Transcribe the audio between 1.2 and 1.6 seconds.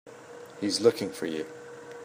you.